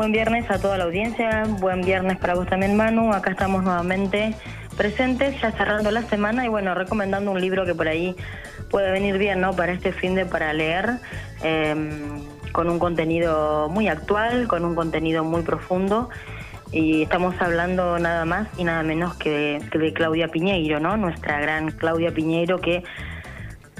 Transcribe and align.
Buen 0.00 0.12
viernes 0.12 0.50
a 0.50 0.58
toda 0.58 0.78
la 0.78 0.84
audiencia, 0.84 1.42
buen 1.58 1.82
viernes 1.82 2.16
para 2.16 2.34
vos 2.34 2.46
también 2.46 2.74
Manu, 2.74 3.12
acá 3.12 3.32
estamos 3.32 3.62
nuevamente 3.62 4.34
presentes, 4.74 5.38
ya 5.42 5.52
cerrando 5.52 5.90
la 5.90 6.00
semana 6.04 6.46
y 6.46 6.48
bueno, 6.48 6.74
recomendando 6.74 7.30
un 7.30 7.38
libro 7.38 7.66
que 7.66 7.74
por 7.74 7.86
ahí 7.86 8.16
puede 8.70 8.92
venir 8.92 9.18
bien, 9.18 9.42
¿no? 9.42 9.54
Para 9.54 9.72
este 9.72 9.92
fin 9.92 10.14
de 10.14 10.24
para 10.24 10.54
leer, 10.54 11.00
em, 11.42 11.90
con 12.50 12.70
un 12.70 12.78
contenido 12.78 13.68
muy 13.68 13.88
actual, 13.88 14.48
con 14.48 14.64
un 14.64 14.74
contenido 14.74 15.22
muy 15.22 15.42
profundo 15.42 16.08
y 16.72 17.02
estamos 17.02 17.34
hablando 17.38 17.98
nada 17.98 18.24
más 18.24 18.48
y 18.56 18.64
nada 18.64 18.82
menos 18.82 19.16
que 19.16 19.60
de, 19.70 19.92
Claudia 19.92 20.28
Piñeiro, 20.28 20.80
¿no? 20.80 20.96
Nuestra 20.96 21.42
gran 21.42 21.72
Claudia 21.72 22.10
Piñeiro 22.10 22.58
que 22.58 22.84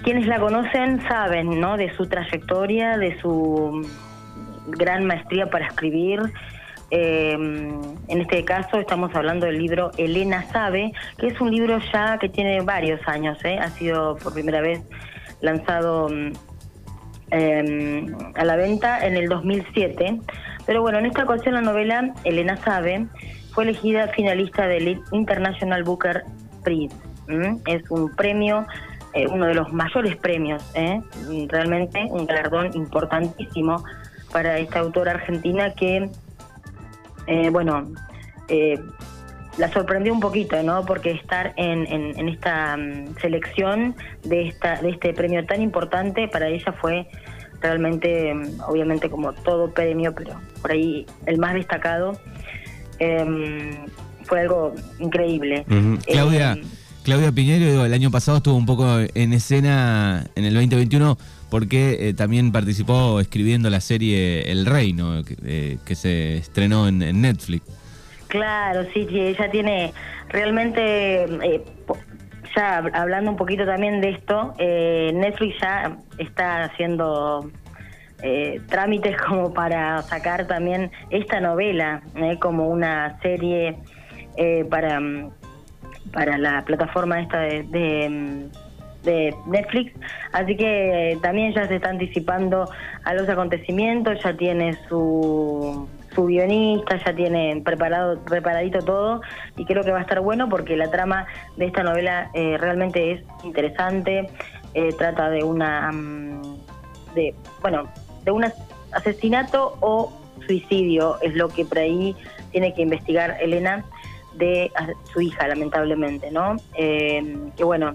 quienes 0.04 0.26
la 0.26 0.38
conocen 0.38 1.00
saben, 1.08 1.58
¿no? 1.60 1.78
De 1.78 1.96
su 1.96 2.06
trayectoria, 2.08 2.98
de 2.98 3.18
su 3.22 3.88
gran 4.68 5.04
maestría 5.06 5.50
para 5.50 5.66
escribir. 5.66 6.20
Eh, 6.90 7.34
en 7.34 8.20
este 8.20 8.44
caso 8.44 8.78
estamos 8.78 9.14
hablando 9.14 9.46
del 9.46 9.58
libro 9.58 9.92
Elena 9.96 10.44
Sabe, 10.50 10.92
que 11.18 11.28
es 11.28 11.40
un 11.40 11.50
libro 11.50 11.78
ya 11.92 12.18
que 12.18 12.28
tiene 12.28 12.60
varios 12.62 13.00
años, 13.06 13.38
¿eh? 13.44 13.58
ha 13.60 13.70
sido 13.70 14.16
por 14.16 14.32
primera 14.32 14.60
vez 14.60 14.82
lanzado 15.40 16.08
eh, 17.30 18.06
a 18.34 18.44
la 18.44 18.56
venta 18.56 19.06
en 19.06 19.16
el 19.16 19.28
2007. 19.28 20.20
Pero 20.66 20.82
bueno, 20.82 20.98
en 20.98 21.06
esta 21.06 21.24
ocasión 21.24 21.54
la 21.54 21.62
novela 21.62 22.12
Elena 22.24 22.56
Sabe 22.56 23.06
fue 23.52 23.64
elegida 23.64 24.08
finalista 24.08 24.66
del 24.66 25.00
International 25.12 25.84
Booker 25.84 26.24
Prize. 26.64 26.96
Es 27.66 27.88
un 27.90 28.14
premio 28.16 28.66
uno 29.30 29.46
de 29.46 29.54
los 29.54 29.72
mayores 29.72 30.16
premios, 30.16 30.62
realmente 31.48 32.06
un 32.10 32.26
galardón 32.26 32.70
importantísimo 32.74 33.82
para 34.32 34.58
esta 34.58 34.80
autora 34.80 35.12
argentina 35.12 35.74
que, 35.74 36.08
eh, 37.26 37.50
bueno, 37.50 37.92
eh, 38.48 38.78
la 39.58 39.70
sorprendió 39.72 40.12
un 40.12 40.20
poquito, 40.20 40.62
¿no? 40.62 40.84
Porque 40.86 41.10
estar 41.10 41.52
en, 41.56 41.86
en, 41.86 42.28
esta 42.28 42.76
mm, 42.76 43.16
selección 43.20 43.94
de, 44.24 44.48
esta, 44.48 44.80
de 44.80 44.90
este 44.90 45.12
premio 45.12 45.44
tan 45.44 45.60
importante 45.60 46.28
para 46.28 46.48
ella 46.48 46.72
fue 46.80 47.06
realmente, 47.60 48.32
mm, 48.34 48.60
obviamente 48.66 49.10
como 49.10 49.32
todo 49.32 49.70
premio, 49.72 50.14
pero 50.14 50.40
por 50.62 50.72
ahí 50.72 51.06
el 51.26 51.38
más 51.38 51.54
destacado, 51.54 52.18
em, 52.98 53.70
fue 54.24 54.40
algo 54.40 54.74
increíble. 54.98 55.64
Claudia, 55.66 56.52
em, 56.52 56.58
Claudia 56.58 56.58
Piñero, 57.04 57.84
el 57.86 57.94
año 57.94 58.10
pasado 58.10 58.38
estuvo 58.38 58.56
un 58.56 58.66
poco 58.66 58.98
en 59.14 59.32
escena 59.32 60.26
en 60.36 60.44
el 60.44 60.54
2021 60.54 61.16
porque 61.50 62.08
eh, 62.08 62.14
también 62.14 62.52
participó 62.52 63.20
escribiendo 63.20 63.70
la 63.70 63.80
serie 63.80 64.50
El 64.52 64.66
Reino, 64.66 65.24
que, 65.24 65.36
eh, 65.44 65.94
se 65.94 66.36
estrenó 66.36 66.86
en, 66.86 66.98
Netflix. 67.20 67.64
Claro, 68.28 68.86
sí, 68.94 69.08
ella 69.10 69.50
tiene 69.50 69.92
realmente, 70.28 71.24
eh, 71.24 71.64
ya 72.54 72.78
hablando 72.92 73.32
un 73.32 73.36
poquito 73.36 73.64
también 73.64 74.00
de 74.00 74.10
esto, 74.10 74.54
Netflix 74.58 75.56
ya 75.60 75.96
está 76.18 76.64
haciendo 76.64 77.50
trámites 78.68 79.16
como 79.26 79.52
para 79.52 80.02
sacar 80.02 80.46
también 80.46 80.92
esta 81.08 81.40
novela 81.40 82.02
como 82.40 82.68
una 82.68 83.18
serie 83.22 83.78
para, 84.68 85.00
para 86.12 86.38
la 86.38 86.64
plataforma 86.64 87.20
esta 87.20 87.40
de 87.40 88.50
de 89.02 89.34
Netflix, 89.46 89.92
así 90.32 90.56
que 90.56 91.12
eh, 91.12 91.18
también 91.22 91.54
ya 91.54 91.66
se 91.66 91.76
está 91.76 91.90
anticipando 91.90 92.68
a 93.04 93.14
los 93.14 93.28
acontecimientos, 93.28 94.22
ya 94.22 94.36
tiene 94.36 94.76
su, 94.88 95.88
su 96.14 96.26
guionista, 96.26 96.96
ya 97.04 97.14
tiene 97.14 97.60
preparado 97.64 98.22
preparadito 98.24 98.80
todo 98.80 99.22
y 99.56 99.64
creo 99.64 99.82
que 99.82 99.92
va 99.92 99.98
a 99.98 100.02
estar 100.02 100.20
bueno 100.20 100.48
porque 100.48 100.76
la 100.76 100.90
trama 100.90 101.26
de 101.56 101.66
esta 101.66 101.82
novela 101.82 102.30
eh, 102.34 102.56
realmente 102.58 103.12
es 103.12 103.22
interesante, 103.42 104.28
eh, 104.74 104.92
trata 104.98 105.30
de 105.30 105.42
una 105.44 105.90
mm, 105.92 106.42
de 107.14 107.34
bueno 107.62 107.88
de 108.24 108.30
un 108.30 108.44
asesinato 108.92 109.78
o 109.80 110.12
suicidio 110.46 111.16
es 111.22 111.34
lo 111.34 111.48
que 111.48 111.64
por 111.64 111.78
ahí 111.78 112.14
tiene 112.52 112.74
que 112.74 112.82
investigar 112.82 113.38
Elena 113.40 113.84
de 114.34 114.70
su 115.12 115.20
hija 115.20 115.48
lamentablemente, 115.48 116.30
¿no? 116.30 116.56
que 116.76 117.64
bueno 117.64 117.94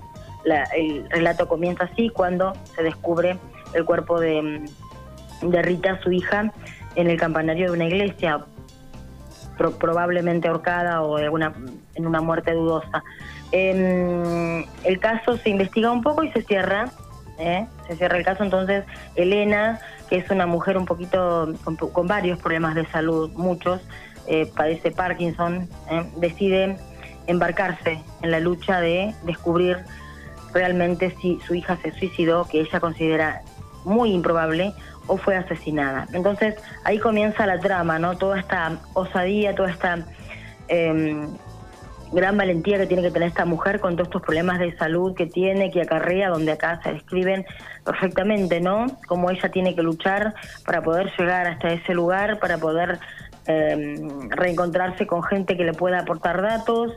el 0.76 1.10
relato 1.10 1.48
comienza 1.48 1.86
así 1.86 2.10
cuando 2.10 2.54
se 2.76 2.84
descubre 2.84 3.38
el 3.74 3.84
cuerpo 3.84 4.20
de, 4.20 4.64
de 5.42 5.62
Rita, 5.62 6.00
su 6.02 6.12
hija, 6.12 6.52
en 6.96 7.10
el 7.10 7.20
campanario 7.20 7.68
de 7.68 7.72
una 7.72 7.86
iglesia, 7.86 8.46
probablemente 9.58 10.48
ahorcada 10.48 11.02
o 11.02 11.18
alguna, 11.18 11.54
en 11.96 12.08
una 12.08 12.22
muerte 12.22 12.54
dudosa. 12.54 13.04
Em, 13.52 14.66
el 14.84 15.00
caso 15.00 15.38
se 15.38 15.50
investiga 15.50 15.92
un 15.92 16.02
poco 16.02 16.24
y 16.24 16.32
se 16.32 16.42
cierra. 16.42 16.90
¿eh? 17.40 17.66
Se 17.88 17.96
cierra 17.96 18.18
el 18.18 18.26
caso, 18.26 18.44
entonces 18.44 18.86
Elena, 19.16 19.80
que 20.10 20.18
es 20.18 20.30
una 20.30 20.46
mujer 20.46 20.78
un 20.78 20.86
poquito 20.86 21.54
con, 21.64 22.08
varios 22.08 22.40
problemas 22.40 22.76
de 22.76 22.86
salud, 22.88 23.32
muchos, 23.34 23.82
eh, 24.28 24.52
padece 24.56 24.92
Parkinson, 24.92 25.68
¿eh? 25.90 26.04
decide 26.18 26.78
embarcarse 27.28 28.02
en 28.22 28.32
la 28.32 28.40
lucha 28.40 28.80
de 28.80 29.14
descubrir 29.24 29.78
realmente 30.54 31.16
si 31.22 31.40
su 31.46 31.56
hija 31.56 31.78
se 31.82 31.92
suicidó, 31.92 32.46
que 32.46 32.62
ella 32.62 32.80
considera 32.80 33.42
muy 33.84 34.12
improbable, 34.12 34.74
o 35.08 35.18
fue 35.18 35.36
asesinada. 35.36 36.08
Entonces 36.14 36.56
ahí 36.84 37.00
comienza 37.00 37.46
la 37.46 37.60
trama, 37.60 38.00
¿no? 38.00 38.18
Toda 38.18 38.40
esta 38.40 38.80
osadía, 38.94 39.54
toda 39.54 39.70
esta 39.70 40.00
em, 40.68 41.28
gran 42.12 42.38
valentía 42.38 42.78
que 42.78 42.88
tiene 42.88 43.04
que 43.04 43.12
tener 43.12 43.28
esta 43.28 43.46
mujer 43.46 43.80
con 43.80 43.96
todos 43.96 44.08
estos 44.08 44.22
problemas 44.22 44.60
de 44.60 44.76
salud 44.78 45.16
que 45.16 45.28
tiene, 45.28 45.70
que 45.70 45.82
acarrea, 45.82 46.30
donde 46.30 46.52
acá 46.52 46.80
se 46.84 46.94
describen 46.94 47.46
perfectamente, 47.84 48.62
¿no? 48.62 48.88
Cómo 49.08 49.30
ella 49.30 49.50
tiene 49.50 49.76
que 49.76 49.84
luchar 49.84 50.34
para 50.66 50.82
poder 50.82 51.12
llegar 51.18 51.48
hasta 51.48 51.72
ese 51.74 51.94
lugar, 51.94 52.40
para 52.40 52.58
poder 52.58 53.00
em, 53.48 54.30
reencontrarse 54.30 55.08
con 55.08 55.24
gente 55.24 55.58
que 55.58 55.64
le 55.64 55.74
pueda 55.74 56.00
aportar 56.00 56.42
datos. 56.42 56.94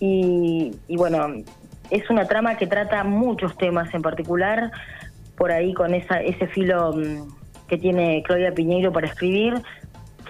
Y, 0.00 0.74
y 0.88 0.96
bueno, 0.96 1.28
es 1.92 2.08
una 2.08 2.26
trama 2.26 2.56
que 2.56 2.66
trata 2.66 3.04
muchos 3.04 3.56
temas 3.58 3.92
en 3.94 4.00
particular, 4.02 4.70
por 5.36 5.52
ahí 5.52 5.74
con 5.74 5.92
esa, 5.94 6.20
ese 6.22 6.46
filo 6.46 6.94
mm, 6.94 7.28
que 7.68 7.76
tiene 7.76 8.22
Claudia 8.24 8.52
Piñeiro 8.54 8.92
para 8.92 9.06
escribir, 9.06 9.54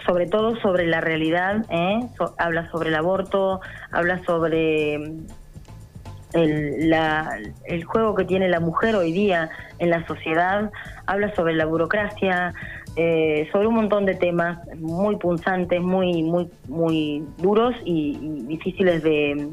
sobre 0.04 0.26
todo 0.26 0.56
sobre 0.56 0.86
la 0.86 1.00
realidad, 1.00 1.64
¿eh? 1.70 2.00
habla 2.38 2.68
sobre 2.70 2.88
el 2.88 2.96
aborto, 2.96 3.60
habla 3.92 4.24
sobre 4.24 4.98
mm, 4.98 5.26
el, 6.32 6.92
el 7.66 7.84
juego 7.84 8.14
que 8.16 8.24
tiene 8.24 8.48
la 8.48 8.58
mujer 8.58 8.96
hoy 8.96 9.12
día 9.12 9.50
en 9.78 9.90
la 9.90 10.04
sociedad, 10.06 10.70
habla 11.06 11.34
sobre 11.34 11.54
la 11.54 11.66
burocracia, 11.66 12.54
eh, 12.97 13.48
sobre 13.53 13.66
un 13.66 13.75
montón 13.75 14.04
de 14.04 14.14
temas 14.14 14.58
muy 14.76 15.16
punzantes, 15.16 15.80
muy, 15.80 16.22
muy, 16.22 16.50
muy 16.69 17.25
duros 17.38 17.75
y 17.84 18.16
difíciles 18.47 19.03
de, 19.03 19.48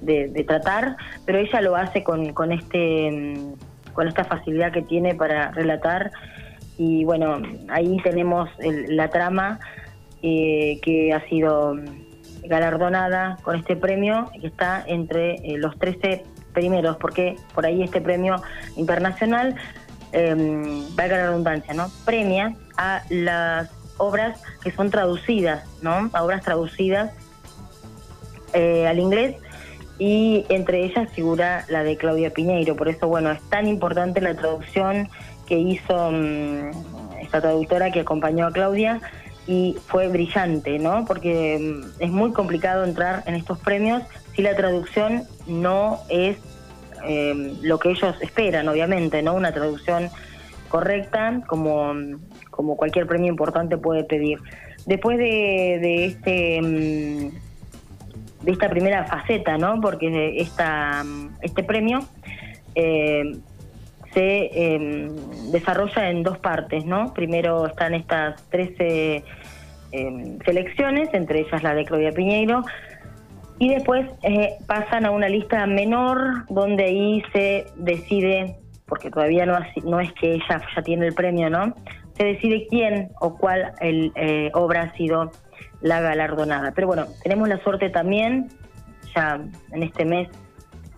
de, 0.00 0.44
tratar, 0.44 0.96
pero 1.24 1.38
ella 1.38 1.60
lo 1.60 1.76
hace 1.76 2.02
con, 2.02 2.32
con, 2.32 2.52
este, 2.52 3.34
con 3.92 4.08
esta 4.08 4.24
facilidad 4.24 4.72
que 4.72 4.82
tiene 4.82 5.14
para 5.14 5.50
relatar. 5.52 6.10
Y 6.78 7.04
bueno, 7.04 7.40
ahí 7.68 7.96
tenemos 8.02 8.50
la 8.88 9.08
trama 9.08 9.60
eh, 10.22 10.78
que 10.82 11.12
ha 11.12 11.26
sido 11.28 11.76
galardonada 12.44 13.38
con 13.42 13.56
este 13.56 13.76
premio, 13.76 14.30
que 14.40 14.46
está 14.46 14.84
entre 14.86 15.34
eh, 15.36 15.58
los 15.58 15.78
13 15.78 16.24
primeros, 16.52 16.96
porque 16.96 17.36
por 17.54 17.66
ahí 17.66 17.82
este 17.82 18.00
premio 18.00 18.36
internacional, 18.76 19.56
eh, 20.12 20.84
valga 20.94 21.16
la 21.16 21.26
redundancia, 21.28 21.74
¿no? 21.74 21.90
Premia 22.04 22.54
a 22.76 23.02
las 23.10 23.70
obras 23.98 24.40
que 24.62 24.70
son 24.70 24.90
traducidas, 24.90 25.64
¿no? 25.82 26.10
A 26.12 26.22
obras 26.22 26.42
traducidas 26.42 27.12
eh, 28.52 28.86
al 28.86 28.98
inglés 28.98 29.36
y 29.98 30.44
entre 30.48 30.84
ellas 30.84 31.10
figura 31.12 31.64
la 31.68 31.82
de 31.82 31.96
Claudia 31.96 32.32
Piñeiro. 32.32 32.76
Por 32.76 32.88
eso, 32.88 33.08
bueno, 33.08 33.30
es 33.30 33.40
tan 33.48 33.66
importante 33.66 34.20
la 34.20 34.34
traducción 34.34 35.08
que 35.46 35.58
hizo 35.58 36.10
mm, 36.10 36.70
esta 37.22 37.40
traductora 37.40 37.90
que 37.90 38.00
acompañó 38.00 38.46
a 38.46 38.52
Claudia 38.52 39.00
y 39.46 39.76
fue 39.86 40.08
brillante, 40.08 40.78
¿no? 40.78 41.04
Porque 41.06 41.58
mm, 41.58 42.02
es 42.02 42.10
muy 42.10 42.32
complicado 42.32 42.84
entrar 42.84 43.22
en 43.26 43.34
estos 43.34 43.58
premios 43.58 44.02
si 44.34 44.42
la 44.42 44.54
traducción 44.54 45.24
no 45.46 46.00
es 46.08 46.36
em, 47.06 47.56
lo 47.62 47.78
que 47.78 47.90
ellos 47.90 48.16
esperan, 48.20 48.68
obviamente, 48.68 49.22
¿no? 49.22 49.34
Una 49.34 49.52
traducción 49.52 50.10
correcta, 50.68 51.42
como, 51.46 51.94
como 52.50 52.76
cualquier 52.76 53.06
premio 53.06 53.28
importante 53.28 53.78
puede 53.78 54.04
pedir. 54.04 54.38
Después 54.86 55.18
de, 55.18 55.78
de 55.80 56.04
este 56.06 56.62
mm, 56.62 57.46
de 58.46 58.52
esta 58.52 58.70
primera 58.70 59.04
faceta, 59.04 59.58
¿no? 59.58 59.80
Porque 59.80 60.38
esta, 60.38 61.04
este 61.42 61.64
premio 61.64 62.00
eh, 62.76 63.38
se 64.14 64.74
em, 64.74 65.14
desarrolla 65.50 66.10
en 66.10 66.22
dos 66.22 66.38
partes, 66.38 66.84
¿no? 66.86 67.12
Primero 67.12 67.66
están 67.66 67.94
estas 67.94 68.40
13 68.50 69.24
em, 69.90 70.38
selecciones, 70.44 71.12
entre 71.12 71.40
ellas 71.40 71.62
la 71.62 71.74
de 71.74 71.84
Claudia 71.84 72.12
Piñeiro, 72.12 72.62
y 73.58 73.68
después 73.68 74.06
eh, 74.22 74.56
pasan 74.66 75.06
a 75.06 75.10
una 75.10 75.28
lista 75.28 75.66
menor 75.66 76.46
donde 76.48 76.84
ahí 76.84 77.22
se 77.32 77.66
decide, 77.76 78.56
porque 78.86 79.10
todavía 79.10 79.46
no, 79.46 79.58
no 79.84 80.00
es 80.00 80.12
que 80.14 80.34
ella 80.34 80.62
ya 80.74 80.82
tiene 80.82 81.06
el 81.06 81.14
premio, 81.14 81.50
¿no? 81.50 81.74
Se 82.16 82.24
decide 82.24 82.66
quién 82.68 83.10
o 83.20 83.36
cuál 83.36 83.72
el, 83.80 84.12
eh, 84.14 84.50
obra 84.54 84.82
ha 84.82 84.96
sido 84.96 85.30
la 85.80 86.00
galardonada. 86.00 86.72
Pero 86.72 86.86
bueno, 86.86 87.06
tenemos 87.22 87.48
la 87.48 87.58
suerte 87.58 87.90
también, 87.90 88.48
ya 89.14 89.40
en 89.72 89.82
este 89.82 90.04
mes 90.04 90.28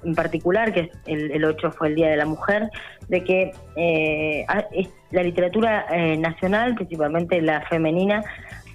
en 0.04 0.14
particular, 0.14 0.72
que 0.72 0.90
el, 1.06 1.30
el 1.30 1.44
8 1.44 1.72
fue 1.72 1.88
el 1.88 1.94
Día 1.94 2.08
de 2.08 2.16
la 2.16 2.26
Mujer, 2.26 2.70
de 3.08 3.24
que 3.24 3.52
eh, 3.76 4.46
la 5.10 5.22
literatura 5.22 5.86
eh, 5.90 6.16
nacional, 6.16 6.74
principalmente 6.74 7.40
la 7.40 7.62
femenina, 7.62 8.22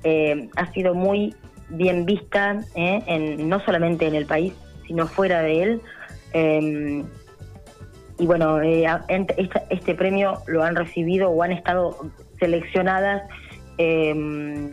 eh, 0.04 0.50
ha 0.56 0.72
sido 0.74 0.94
muy 0.94 1.36
bien 1.74 2.06
vista, 2.06 2.60
en, 2.76 3.50
no 3.50 3.60
solamente 3.62 4.08
en 4.08 4.16
el 4.16 4.26
país, 4.26 4.54
sino 4.88 5.08
fuera 5.08 5.42
de 5.42 5.64
él. 5.64 5.82
Em, 6.34 7.06
y 8.20 8.26
bueno, 8.26 8.62
este, 8.62 9.64
este, 9.70 9.96
premio 9.96 10.40
lo 10.48 10.64
han 10.64 10.76
recibido 10.76 11.30
o 11.30 11.44
han 11.44 11.52
estado 11.52 11.98
seleccionadas 12.40 13.24
em, 13.78 14.72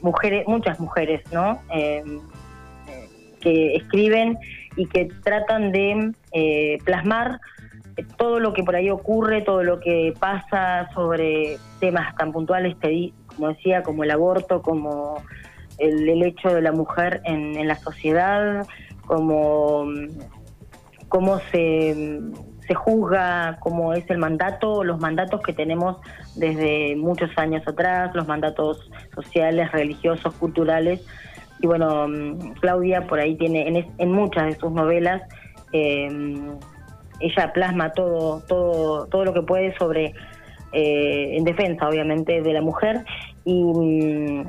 mujeres, 0.00 0.46
muchas 0.46 0.80
mujeres, 0.80 1.22
¿no? 1.32 1.60
Em, 1.70 2.20
que 3.40 3.76
escriben 3.76 4.38
y 4.76 4.86
que 4.86 5.08
tratan 5.22 5.72
de 5.72 6.12
eh, 6.32 6.78
plasmar 6.84 7.40
todo 8.16 8.40
lo 8.40 8.52
que 8.52 8.62
por 8.62 8.76
ahí 8.76 8.88
ocurre, 8.90 9.42
todo 9.42 9.62
lo 9.62 9.80
que 9.80 10.14
pasa 10.18 10.88
sobre 10.94 11.58
temas 11.80 12.14
tan 12.16 12.32
puntuales, 12.32 12.76
como 13.26 13.48
decía, 13.48 13.82
como 13.82 14.04
el 14.04 14.10
aborto, 14.10 14.62
como 14.62 15.22
el, 15.82 16.22
hecho 16.22 16.48
de 16.48 16.62
la 16.62 16.72
mujer 16.72 17.20
en, 17.24 17.66
la 17.66 17.76
sociedad, 17.76 18.66
como 19.06 19.84
cómo 21.08 21.38
se, 21.50 22.20
se 22.66 22.74
juzga, 22.74 23.58
cómo 23.60 23.92
es 23.92 24.08
el 24.10 24.18
mandato, 24.18 24.84
los 24.84 24.98
mandatos 24.98 25.42
que 25.42 25.52
tenemos 25.52 25.96
desde 26.36 26.96
muchos 26.96 27.30
años 27.36 27.62
atrás, 27.66 28.14
los 28.14 28.26
mandatos 28.26 28.90
sociales, 29.14 29.70
religiosos, 29.72 30.32
culturales, 30.34 31.04
y 31.62 31.66
bueno, 31.68 32.06
Claudia 32.60 33.06
por 33.06 33.20
ahí 33.20 33.36
tiene 33.36 33.86
en, 33.96 34.12
muchas 34.12 34.46
de 34.46 34.54
sus 34.56 34.72
novelas, 34.72 35.22
em, 35.72 36.58
ella 37.20 37.52
plasma 37.52 37.92
todo, 37.92 38.40
todo, 38.48 39.06
todo 39.06 39.24
lo 39.24 39.32
que 39.32 39.42
puede 39.42 39.72
sobre, 39.76 40.12
eh, 40.72 41.36
en 41.36 41.44
defensa 41.44 41.88
obviamente 41.88 42.42
de 42.42 42.52
la 42.52 42.62
mujer. 42.62 43.04
Y 43.44 44.42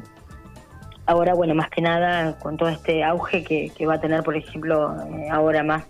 ahora, 1.06 1.34
bueno, 1.34 1.56
más 1.56 1.70
que 1.70 1.82
nada 1.82 2.38
con 2.40 2.58
todo 2.58 2.70
este 2.70 3.04
auge 3.04 3.44
que, 3.44 3.86
va 3.86 3.96
a 3.96 4.02
tener, 4.02 4.24
por 4.24 4.36
ejemplo, 4.36 4.96
eh, 5.06 5.30
ahora 5.32 5.64
más 5.64 5.86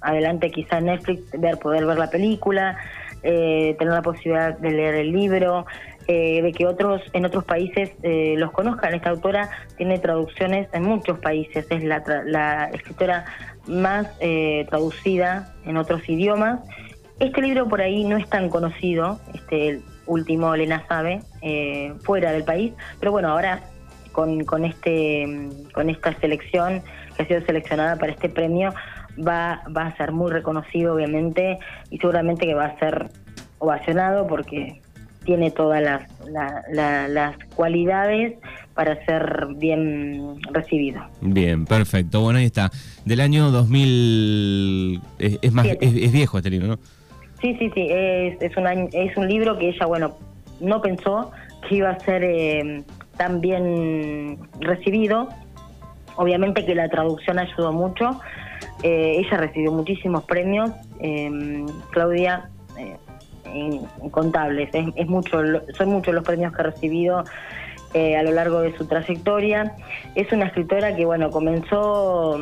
adelante 0.00 0.50
quizá 0.50 0.80
Netflix, 0.80 1.22
ver, 1.38 1.58
poder 1.58 1.86
ver 1.86 1.98
la 1.98 2.10
película, 2.10 2.78
eh, 3.22 3.74
tener 3.78 3.94
la 3.94 4.02
posibilidad 4.02 4.56
de 4.58 4.70
leer 4.70 4.94
el 4.94 5.12
libro, 5.12 5.66
eh, 6.10 6.40
de 6.40 6.52
que 6.52 6.64
otros 6.64 7.02
en 7.12 7.26
otros 7.26 7.44
países 7.44 7.90
eh, 8.02 8.34
los 8.38 8.50
conozcan. 8.52 8.94
Esta 8.94 9.10
autora 9.10 9.50
tiene 9.76 9.98
traducciones 9.98 10.66
en 10.72 10.84
muchos 10.84 11.18
países, 11.18 11.66
es 11.68 11.84
la, 11.84 12.70
escritora 12.72 13.26
más 13.66 14.06
eh, 14.20 14.64
traducida 14.70 15.52
en 15.66 15.76
otros 15.76 16.08
idiomas. 16.08 16.60
Este 17.18 17.42
libro 17.42 17.68
por 17.68 17.82
ahí 17.82 18.04
no 18.04 18.16
es 18.16 18.26
tan 18.30 18.48
conocido, 18.48 19.20
este 19.34 19.80
último 20.06 20.54
Elena 20.54 20.82
sabe, 20.88 21.20
fuera 22.04 22.32
del 22.32 22.44
país, 22.44 22.72
pero 23.00 23.12
bueno, 23.12 23.28
ahora 23.28 23.60
con, 24.18 24.44
con, 24.44 24.64
este, 24.64 25.48
con 25.72 25.88
esta 25.90 26.12
selección 26.18 26.82
que 27.16 27.22
ha 27.22 27.26
sido 27.28 27.40
seleccionada 27.42 27.94
para 28.00 28.10
este 28.10 28.28
premio, 28.28 28.74
va, 29.16 29.62
va 29.74 29.86
a 29.86 29.96
ser 29.96 30.10
muy 30.10 30.32
reconocido 30.32 30.96
obviamente 30.96 31.60
y 31.90 31.98
seguramente 31.98 32.44
que 32.44 32.54
va 32.54 32.64
a 32.64 32.78
ser 32.80 33.10
ovacionado 33.60 34.26
porque 34.26 34.80
tiene 35.24 35.52
todas 35.52 35.80
las, 35.80 36.02
las 37.08 37.36
cualidades 37.54 38.34
para 38.74 39.04
ser 39.04 39.46
bien 39.54 40.34
recibido. 40.50 41.00
Bien, 41.20 41.64
perfecto. 41.64 42.20
Bueno, 42.20 42.40
ahí 42.40 42.46
está. 42.46 42.72
Del 43.04 43.20
año 43.20 43.52
2000 43.52 45.00
es, 45.20 45.52
más 45.52 45.64
es, 45.80 46.10
viejo 46.10 46.38
este 46.38 46.50
libro, 46.50 46.66
¿no? 46.66 46.78
Sí, 47.40 47.54
sí, 47.56 47.70
sí. 47.72 47.86
Es, 47.88 48.42
es, 48.42 48.56
un 48.56 48.66
es 48.66 49.16
un 49.16 49.28
libro 49.28 49.56
que 49.58 49.68
ella, 49.68 49.86
bueno, 49.86 50.16
no 50.58 50.82
pensó 50.82 51.30
que 51.68 51.76
iba 51.76 51.90
a 51.90 52.00
ser 52.00 52.24
eh, 52.24 52.82
tan 53.18 53.40
bien 53.40 54.38
recibido. 54.60 55.28
Obviamente 56.16 56.64
que 56.64 56.74
la 56.74 56.88
traducción 56.88 57.38
ayudó 57.38 57.72
mucho. 57.72 58.20
Eh, 58.82 59.16
ella 59.18 59.36
recibió 59.36 59.72
muchísimos 59.72 60.24
premios. 60.24 60.70
Eh, 61.00 61.66
Claudia 61.90 62.48
incontables. 64.02 64.70
Es, 64.72 65.06
mucho, 65.06 65.38
son 65.76 65.88
muchos 65.88 66.14
los 66.14 66.24
premios 66.24 66.52
que 66.54 66.60
ha 66.60 66.64
recibido 66.64 67.24
eh, 67.94 68.16
a 68.16 68.22
lo 68.22 68.32
largo 68.32 68.60
de 68.60 68.76
su 68.76 68.86
trayectoria. 68.86 69.74
Es 70.14 70.30
una 70.32 70.46
escritora 70.46 70.94
que, 70.94 71.04
bueno, 71.04 71.30
comenzó 71.30 72.38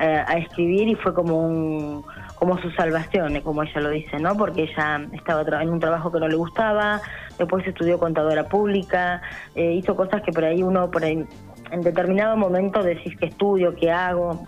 eh, 0.00 0.24
a 0.26 0.38
escribir 0.38 0.88
y 0.88 0.94
fue 0.94 1.14
como 1.14 1.46
un 1.46 2.04
como 2.40 2.60
su 2.60 2.72
salvación, 2.72 3.36
eh, 3.36 3.42
como 3.42 3.62
ella 3.62 3.80
lo 3.80 3.90
dice, 3.90 4.18
¿no? 4.18 4.36
Porque 4.36 4.64
ella 4.64 5.06
estaba 5.12 5.42
en 5.62 5.68
un 5.68 5.78
trabajo 5.78 6.10
que 6.10 6.18
no 6.18 6.26
le 6.26 6.34
gustaba, 6.34 7.00
después 7.38 7.64
estudió 7.64 8.00
contadora 8.00 8.48
pública, 8.48 9.22
hizo 9.54 9.94
cosas 9.94 10.22
que 10.22 10.32
por 10.32 10.44
ahí 10.44 10.62
uno, 10.62 10.90
por 10.90 11.04
ahí, 11.04 11.24
en 11.70 11.80
determinado 11.82 12.36
momento 12.36 12.82
decís 12.82 13.16
que 13.16 13.26
estudio, 13.26 13.76
que 13.76 13.92
hago, 13.92 14.44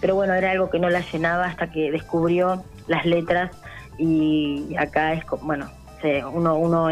pero 0.00 0.14
bueno, 0.14 0.32
era 0.32 0.52
algo 0.52 0.70
que 0.70 0.78
no 0.78 0.88
la 0.88 1.00
llenaba 1.00 1.44
hasta 1.44 1.70
que 1.70 1.90
descubrió 1.90 2.64
las 2.88 3.04
letras 3.04 3.50
y 3.98 4.74
acá 4.78 5.12
es 5.12 5.24
bueno 5.42 5.70
uno 6.32 6.56
uno 6.56 6.88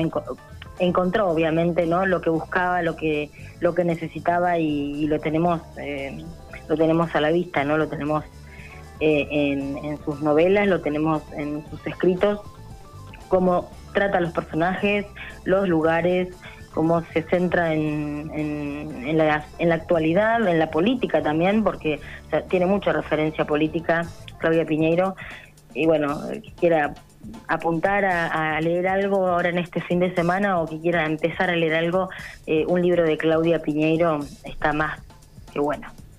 encontró 0.79 1.29
obviamente 1.29 1.87
no 1.87 2.07
lo 2.07 2.21
que 2.21 2.31
buscaba 2.31 2.83
lo 2.83 2.97
que 2.97 3.31
lo 3.61 3.75
que 3.75 3.85
necesitaba 3.85 4.59
y, 4.59 5.07
lo 5.07 5.19
tenemos 5.19 5.61
eh, 5.79 6.25
lo 6.69 6.77
tenemos 6.77 7.15
a 7.15 7.21
la 7.21 7.31
vista 7.31 7.65
no 7.65 7.77
lo 7.77 7.89
tenemos 7.89 8.25
eh, 9.01 9.29
en, 9.31 9.99
sus 10.05 10.21
novelas 10.21 10.67
lo 10.69 10.81
tenemos 10.81 11.23
en 11.33 11.65
sus 11.71 11.87
escritos 11.87 12.41
cómo 13.29 13.71
trata 13.93 14.19
a 14.19 14.21
los 14.21 14.33
personajes 14.33 15.07
los 15.45 15.69
lugares 15.69 16.29
cómo 16.73 17.03
se 17.13 17.23
centra 17.23 17.75
en, 17.75 18.31
en, 18.33 19.19
la, 19.19 19.45
en 19.59 19.69
la 19.69 19.75
actualidad, 19.75 20.47
en 20.47 20.59
la 20.59 20.71
política 20.71 21.23
también, 21.23 21.65
porque 21.65 22.01
tiene 22.49 22.67
mucha 22.67 22.93
referencia 22.93 23.45
política, 23.45 24.07
Claudia 24.39 24.65
Piñeiro, 24.65 25.17
y 25.75 25.87
bueno, 25.87 26.21
quiera 26.59 26.95
apuntar 27.49 28.05
a, 28.05 28.61
leer 28.61 28.89
algo 28.89 29.27
ahora 29.27 29.51
en 29.51 29.59
este 29.59 29.81
fin 29.81 30.01
de 30.01 30.15
semana 30.15 30.59
o 30.61 30.67
que 30.67 30.81
quiera 30.81 31.05
empezar 31.05 31.51
a 31.51 31.57
leer 31.57 31.75
algo, 31.75 32.09
eh, 32.47 32.65
un 32.67 32.83
libro 32.83 33.05
de 33.05 33.17
Claudia 33.19 33.61
Piñeiro 33.61 34.21
está 34.45 34.73
más 34.73 35.01
que 35.53 35.61
bueno. 35.61 35.89